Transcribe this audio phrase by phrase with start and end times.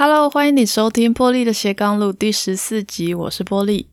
[0.00, 3.88] Hello，欢迎你收听波莉的斜杠路第十四集，我是波莉。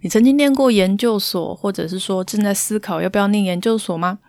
[0.00, 4.20] 你曾经念过研究所，或者是说正在思考要不要念研究所吗？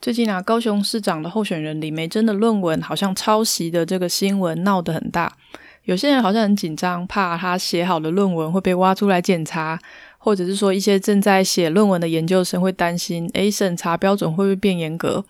[0.00, 5.36] 最近啊，高雄市长的候选人李梅珍的论文好像抄袭的这个新闻闹得很大，
[5.82, 9.76] 有些人好像很紧张，怕他写好的论文会被挖出来检查，
[10.16, 15.24] 或者是说一些正在写论文的研究生会担心，诶，审查标准会不会变严格？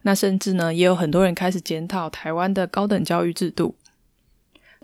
[0.00, 3.74] 那甚至呢，也有很多人开始检讨台湾的高等教育制度。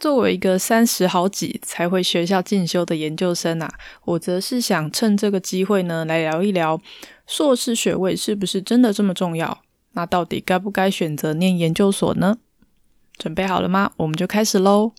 [0.01, 3.73] 作为一个三十好几才回学校进修的研究生啊，
[4.05, 6.80] 我则是想趁这个机会呢，来聊一聊
[7.27, 9.62] 硕士学位是不是真的这么重要？
[9.93, 12.38] 那到底该不该选择念研究所呢？
[13.16, 13.93] 准备好了吗？
[13.97, 14.93] 我们就开始喽。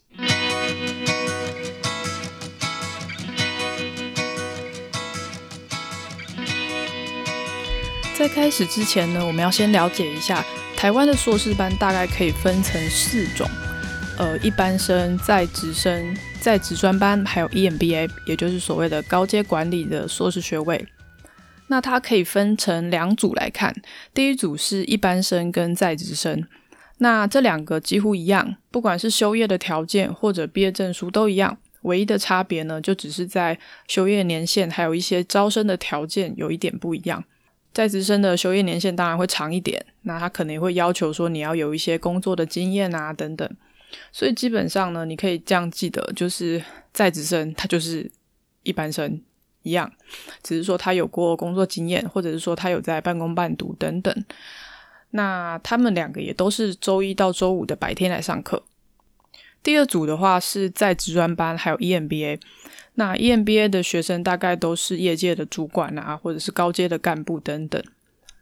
[8.17, 10.43] 在开始之前呢，我们要先了解一下
[10.77, 13.45] 台湾的硕士班大概可以分成四种。
[14.17, 20.87] 呃，一般生、在职生、在职专班，还有 EMBA，也就是所谓的高阶管理的硕士学位。
[21.67, 23.75] 那它可以分成两组来看，
[24.13, 26.47] 第一组是一般生跟在职生。
[26.99, 37.21] 那这两个几乎一样，不管是修业的条件或者毕业证书都一样，唯一的差别呢，就只是在修业年限，还有一些招生的条件有一点不一样。
[37.73, 43.49] 在职生的修业年限当然会长一点，那他可能会要求说你要有一些工作的经验啊等等。
[44.11, 48.09] 所以基本上呢，你可以这样记得，就是在职生他就是
[48.63, 49.21] 一般生
[49.63, 49.91] 一样，
[50.43, 54.25] 只是说他有过工作经验，或者是说他有在半工半读等等。
[55.11, 58.63] 那他们两个也都是周一到周五的白天来上课。
[59.63, 62.39] 第二组的话是在职专班，还有 EMBA。
[62.95, 67.83] 那 EMBA 的学生大概都是业界的主管啊，或者是高阶的干部等等。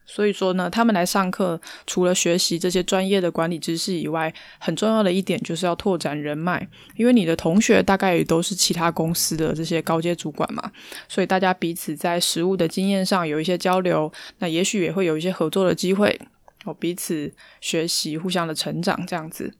[0.05, 10.71] 所以说呢，他们来上课，除了学习这些专业的管理知识以外，很重要的一点就是要拓展人脉，因为你的同学大概也都是其他公司的这些高阶主管嘛，
[11.07, 16.19] 所以大家彼此在实务的经验上有一些交流，那也许也会有一些合作的机会，
[16.65, 19.53] 哦，彼此学习，互相的成长这样子。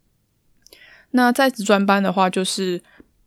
[1.12, 2.82] 那在职专班的话，就是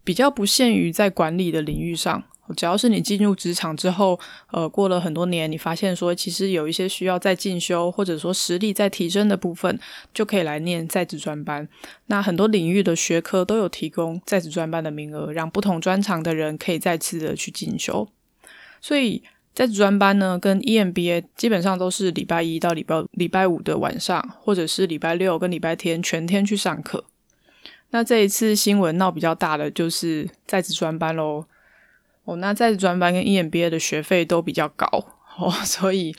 [0.04, 2.24] 比较不限于在管理的领域上。
[2.54, 4.18] 只要是你进入职场之后，
[4.52, 9.78] 呃，过了很多年，你发现说其实有一些需要再进修，或者说实力再提升的部分，
[10.14, 11.68] 就可以来念在职专班。
[12.06, 18.08] 那很多领域的学科都有提供在职专班的名额，让不同专长的人可以再次的去进修。
[18.80, 19.22] 所以
[19.54, 27.04] 在职专班呢，跟 EMBA 基本上都是礼拜一到礼拜礼拜五的晚上，或者是礼拜六跟礼拜天全天去上课。
[27.90, 31.46] 那这一次新闻闹比较大的就是在职专班喽。
[32.26, 34.86] 哦，那在职专班跟 EMBA 的学费都比较高
[35.38, 36.14] 哦， 所以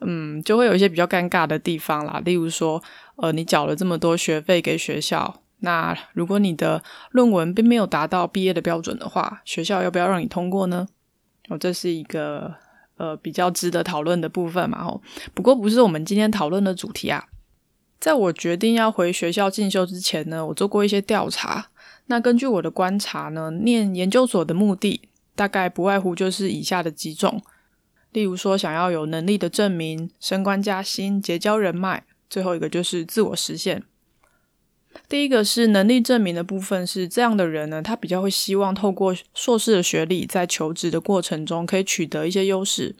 [0.00, 2.22] 嗯，就会有一些比较尴尬的地方啦。
[2.24, 2.82] 例如说，
[3.16, 10.86] 呃，你缴了这么多学费给学校，那如果你的论文并没有达到毕业的标准的话，学校要不要让你通过呢？
[11.48, 12.54] 哦，这是一个
[12.96, 14.86] 呃比较值得讨论的部分嘛。
[14.86, 15.02] 哦，
[15.34, 17.26] 不过不是我们今天讨论的主题啊。
[17.98, 21.66] 在我决定要回学校进修之前呢，我做过一些调查。
[22.06, 25.09] 那根据我的观察呢，念研究所的目的。
[25.40, 27.42] 大概不外乎就是以下的几种，
[28.12, 33.82] 例如说想要有能力的证明、升官加薪、结交人脉，最后一个就是自我实现。
[35.08, 42.94] 第一个是能力证明的部分，是这样的人呢，他比较会希望透过硕士的学历，在求职的过程中可以取得一些优势。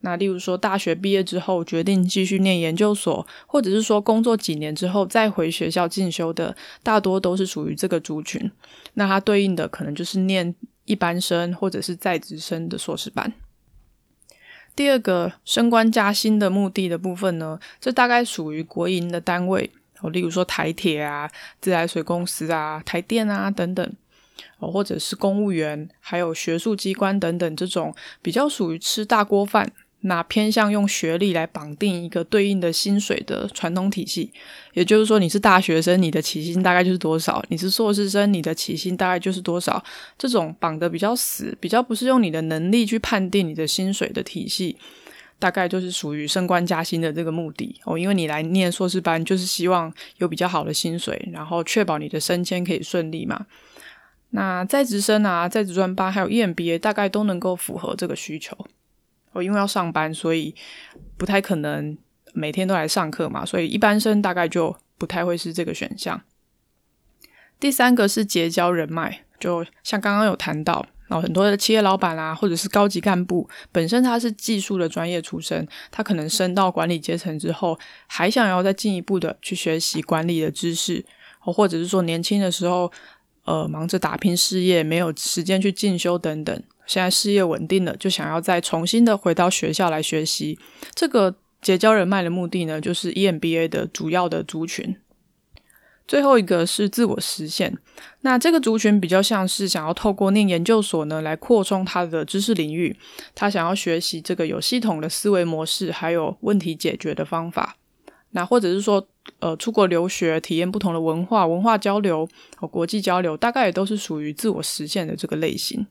[0.00, 8.50] 那例如说大学毕业之后决定继续念研究所，或者是说工作几年之后再回学校进修的，大多都是属于这个族群。
[8.94, 10.54] 那它对应的可能就是念。
[10.86, 13.32] 一般生或者是在职生的硕士班。
[14.74, 19.70] 第二个升官加薪的目的的部分呢，这大概属于国营的单位，
[20.00, 21.30] 哦，例如说台铁啊、
[21.60, 23.92] 自来水公司啊、台电啊等等，
[24.58, 29.72] 哦，或者是公务员，还有学术机关等等这种比较属于吃大锅饭。
[30.06, 34.32] 那偏向用学历来绑定一个对应的薪水的传统体系，
[34.72, 39.82] 也就是说，你是大学生，你的起薪大概就是多少；你是硕士生，你的起薪大概就是多少。
[40.16, 44.76] 这种绑得比较死，比较不是用你的能力去判定你的薪水的体系，
[45.40, 47.98] 大概就是属于升官加薪的这个目的哦。
[47.98, 53.44] 因为你来念硕士班，就是希望有比较好的薪水，然后确保你的升迁可以顺利嘛。
[54.30, 58.56] 那在职生啊，在职专班还有 EMBA，大概都能够符合这个需求。
[59.36, 60.54] 我因为要上班，所以
[61.16, 61.96] 不太可能
[62.32, 66.20] 每天都来上课嘛，所以一般生大概就不太会是这个选项。
[67.60, 81.04] 第三个是结交人脉，就像刚刚有谈到，然后很多的企业老板啊，或者是高级干部，本身他是技术的专业出身，他可能升到管理阶层之后，还想要再进一步的去学习管理的知识，
[81.40, 82.92] 或者是说年轻的时候，
[83.44, 86.62] 呃，忙着打拼事业，没有时间去进修等等。
[86.86, 90.58] 现在事业稳定了，就想要再重新的回到学校来学习。
[90.94, 94.96] 这个结交人脉的目的呢，就是 EMBA 的主要的族群。
[96.06, 97.76] 最后一个是自我实现，
[98.20, 102.96] 那这个族群比较像是想要透过念研究所呢，来扩充他的知识领域。
[103.34, 107.76] 他想要学习这个有系统的思维模式，还有问题解决的方法。
[108.30, 109.08] 那或者是说，
[109.40, 115.88] 呃，出国留学，体验不同的文化、文化交流和国际交流，大概也都是属于自我实现的这个类型。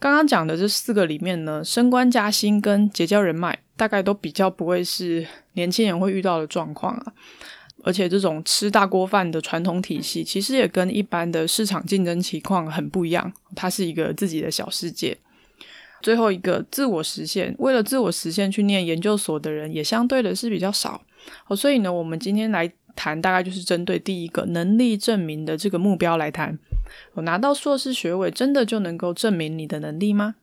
[0.00, 7.12] 刚刚讲的这四个里面呢，升官加薪跟结交人脉，大概都比较不会是年轻人会遇到的状况啊。
[7.82, 13.30] 而且这种吃大锅饭的传统体系，其实也跟一般的市场竞争情况很不一样。
[13.54, 15.16] 它是一个自己的小世界。
[16.02, 21.02] 最后一个自我实现，为了自我实现去念研究所的人，也相对的是比较少。
[21.48, 26.58] 哦，所以呢，我们今天来谈，大概就是针对第一个能力证明的这个目标来谈。
[27.14, 30.36] 我拿到硕士学位，真的就能够证明你的能力吗？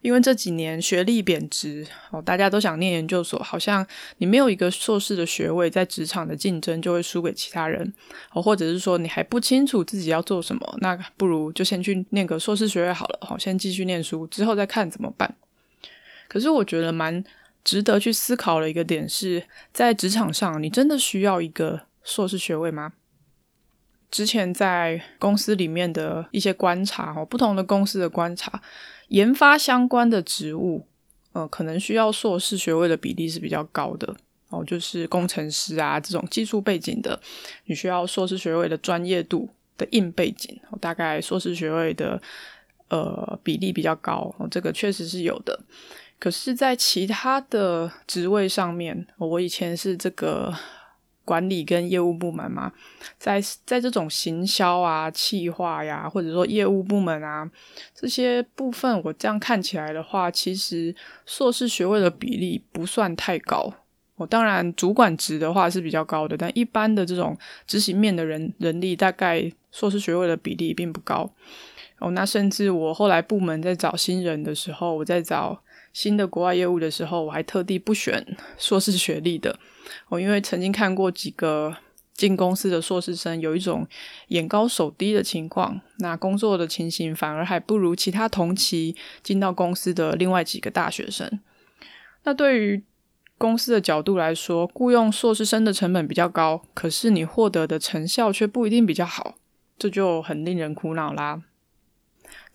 [0.00, 3.86] 因为这几年学历贬值，哦，大家都想念研究所，好像
[4.16, 7.92] 你没有一个硕士的学位，在职场的竞争就会输给其他人，
[8.32, 15.36] 哦，或者是说你还不清楚自己要做什么，那不如就先去念个硕士学位好了，好，先继续念书，之后再看怎么办。
[16.28, 17.22] 可是我觉得蛮
[17.62, 22.94] 值得去思考的一个点是，在职场上，你真的需要一个硕士学位吗？
[24.10, 28.60] 之前在公司里面的一些观察，哦，不同的公司的观察。
[29.08, 30.86] 研发相关的职务，
[31.32, 34.16] 呃，可能需要硕士学位的比例是比较高的
[34.48, 37.20] 哦，就是工程师啊这种技术背景的，
[37.66, 42.20] 你需要硕士学位的专业度的硬背景，大概硕士学位的
[42.88, 45.60] 呃比例比较高，这个确实是有的。
[46.18, 50.54] 可是，在其他的职位上面，我以前是这个。
[51.28, 52.72] 管理跟业务部门嘛，
[53.18, 57.46] 在在这种行销啊、企划呀，或者说业务部门啊
[57.94, 60.94] 这些部分，我这样看起来的话，其实
[61.26, 63.70] 硕士学位的比例不算太高。
[64.16, 67.36] 我当然主管职的话是比较高的，但一般的这种
[67.66, 71.30] 执行面的人人力，大概硕士学位的比例并不高。
[71.98, 75.62] 哦，那甚至我后来部门在找新人的时候，我在找。
[75.92, 78.24] 新的国外业务的时候，我还特地不选
[78.58, 79.58] 硕士学历的，
[80.08, 81.76] 我因为曾经看过几个
[82.14, 83.86] 进公司的硕士生有一种
[84.28, 91.40] 眼高手低的情况，那工作的情形反而还不如其他同期进到公司的另外几个大学生。
[92.24, 92.82] 那对于
[93.38, 99.36] 公司的角度来说，雇佣硕士生的成本比较高，可是你获得的成效却不一定比较好，
[99.78, 101.42] 这就很令人苦恼啦。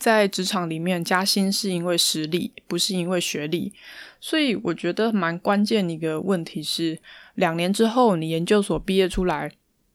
[0.03, 3.71] 在职场里面加薪是因为实力，不是因为学历，
[4.19, 6.99] 所以我觉得蛮关键的一个问题是，
[7.35, 9.49] 两年之后你研究所毕业出来，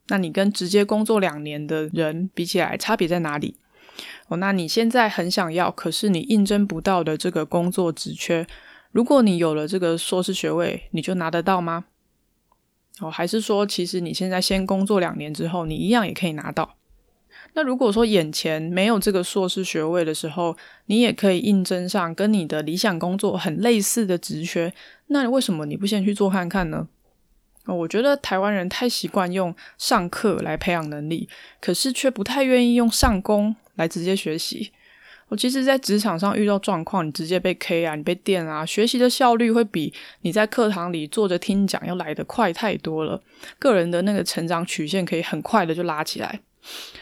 [0.07, 3.57] 那你跟直接工作两年的人比起来，差别在哪里？
[4.29, 8.47] 哦，那你现在很想要，可是你应征不到的这个工作职缺，
[8.91, 11.85] 如果你有了这个硕士学位，你就拿得到吗？
[13.01, 16.78] 哦，还是说其实你现在先工作两年之后，你一样也可以拿到？
[17.55, 20.57] 那如果说眼前没有这个硕士学位的时候，
[20.87, 24.73] 你也可以应征上跟你的理想工作很类似的职缺，
[25.09, 26.89] 那为什么你不先去做看看呢？
[27.67, 31.29] 我觉得台湾人太习惯用上课来培养能力，
[31.61, 34.73] 可是却不太愿意用上工来直接学习。
[35.29, 43.21] 我其实，在职场上遇到状况，你直接被 K 啊，你被电啊，学习的效率会比你在课堂里坐着听讲要来得快太多了，
[43.59, 46.41] 个人的那个成长曲线可以很快的就拉起来。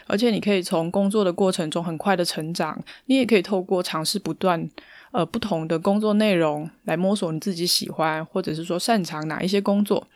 [0.05, 4.69] 而且你可以从工作的过程中很快的成长，你也可以透过尝试不断，
[5.11, 10.07] 呃，不同的工作内容来摸索你自己喜欢或者是说擅长哪一些工作。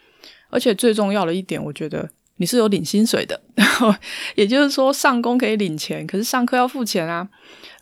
[0.50, 3.94] 而且最重要的一点，我觉得你是有领薪水的，然 后
[4.36, 7.30] 也就是说上工可以领钱，可是上课要付钱啊。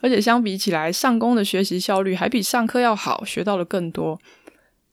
[0.00, 4.18] 而且相比起来，上工的学习效率还比上课要好，学到了更多。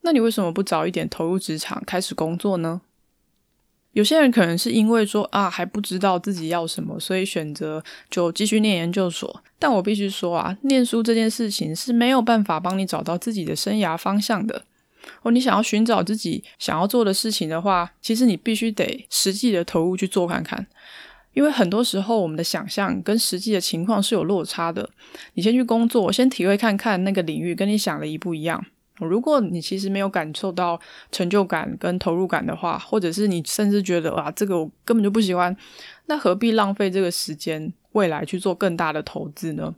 [0.01, 2.81] 那你为什么不早一点投入职场开始工作呢？
[3.97, 9.43] 有些人可能是因为说啊，还不知道自己要什么，所以选择就继续念研究所。
[9.57, 14.65] 但我必须说啊，念书这件事情是没有办法帮你找到自己的生涯方向的。
[15.23, 20.67] 哦，你想要寻找自己想要做的事情的话，其实你必须得实际的投入去做看看。
[21.33, 24.87] 因为很多时候我们的想象跟实际的情况是有落差的。
[25.33, 28.63] 你先去工作，先体会看看那个领域跟你想的一不一样。
[28.99, 30.79] 如果你其实没有感受到
[31.11, 35.55] 成就感跟投入感的话，或者是你甚至觉得哇，这个我根本就不喜欢，
[36.07, 39.75] 那何必浪费这个时间，未来去做更大的投资呢？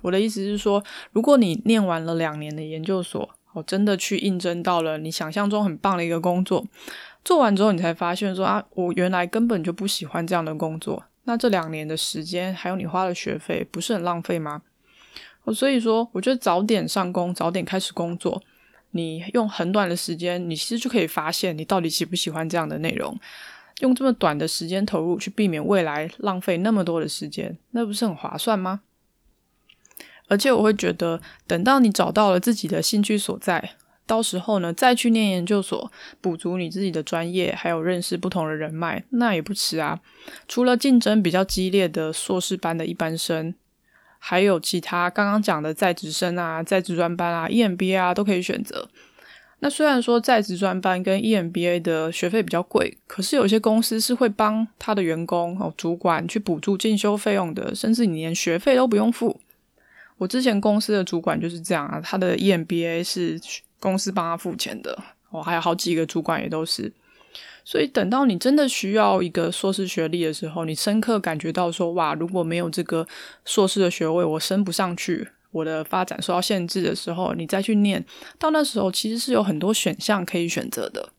[0.00, 6.66] 我的意思是说，如果你念完了两年的研究所，哦，真的去应征到了你想象中很棒的一个工作，
[7.24, 11.04] 做完之后，你才发现说啊，我原来根本就不喜欢这样的工作。
[11.24, 14.62] 那这两年的时间，还有你花的学费，不是很浪费吗？
[15.54, 18.42] 所以说，我觉得早点上工，早点开始工作，
[18.92, 23.18] 你用很短的时间，你其实就可以发现你到底喜不喜欢这样的内容。
[23.80, 28.82] 用这么短的时间投入，去避免未来浪费那么多的时间，那不是很划算吗？
[30.28, 33.72] 而且我会觉得，等到你找到了自己的兴趣所在。
[34.04, 40.00] 到时候呢，再去念研究所，补足你自己的专业，还有认识不同的人脉，那也不迟啊。
[40.46, 43.54] 除了竞争比较激烈的硕士班的一般生，
[44.24, 48.88] 还有其他刚刚讲的在职生啊、在职专班啊、EMBA 啊都可以选择。
[49.58, 59.40] 那虽然说在职专班跟 EMBA 的学费比较贵，可是有些公司是会帮他的员工哦、主管去补助进修费用的，甚至你连学费都不用付。
[60.18, 63.40] 我之前公司的主管就是这样啊，他的 EMBA 是。
[63.82, 64.96] 公司帮他付钱的，
[65.30, 66.92] 我、哦、还有好几个主管也都是，
[67.64, 73.06] 所以等到你真的需要一个硕士学历的时候，你深刻感觉到说，哇，如果没有这个
[73.44, 78.04] 硕士的学位，我升不上去，我的发展受到限制的时候，你再去念，
[78.38, 81.10] 到那时候其实是有很多选项可以选择的。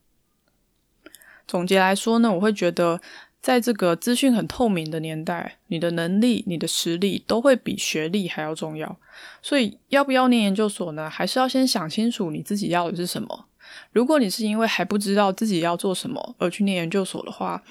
[1.46, 3.00] 总结来说呢，我会觉得。
[3.44, 8.98] 在这个资讯很透明的年代，你的能力、你的实力都会比学历还要重要。
[9.42, 11.10] 所以，要不要念研究所呢？
[11.10, 13.44] 还是要先想清楚你自己要的是什么。
[13.92, 17.62] 如果你是因为还不知道自己要做什么而去念研究所的话，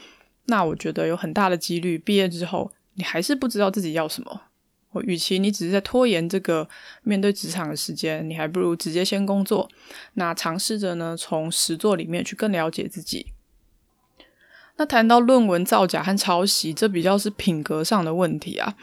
[0.45, 4.41] 那我觉得有很大的几率毕业之后你还是不知道自己要什么。
[4.91, 6.69] 我与其你只是在拖延这个
[7.01, 9.67] 面对职场的时间，你还不如直接先工作。
[10.13, 13.33] 那尝试着呢，从实作里面去更了解自己。
[14.77, 18.75] 那谈到论文造假和抄袭，这比较是品格上的问题啊。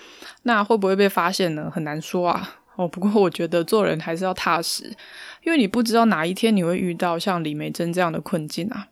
[0.43, 1.71] 那会不会被发现呢？
[1.73, 2.60] 很难说啊。
[2.77, 4.95] 哦，不过我觉得做人还是要踏实，
[5.45, 8.89] 因为你不知道哪一天你会遇到像李玫蓁这样的困境啊。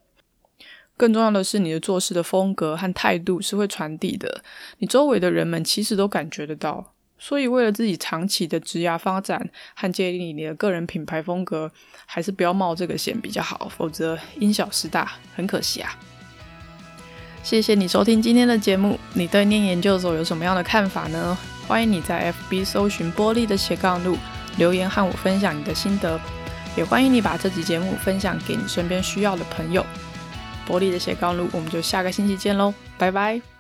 [0.97, 4.43] 更重要的是，你的做事的风格和态度是会传递的，
[4.79, 6.93] 你周围的人们其实都感觉得到。
[7.21, 11.71] 所以，为了自己长期的职涯发展和建立你的个人品牌风格，
[12.07, 15.97] 还是不要冒这个险比较好，否则因小失大，很可惜啊。
[17.43, 18.99] 谢谢你收听今天的节目。
[19.15, 21.39] 你对念研究所有什么样的看法呢？
[21.69, 24.17] 欢迎你在 FB 搜寻“玻璃的斜杠路”，
[24.57, 26.19] 留言和我分享你的心得。
[26.75, 29.85] 也欢迎你把这集节目分享给你身边需要的朋友。
[30.67, 33.58] 玻璃的斜杠路，我们就下个星期见喽，拜拜。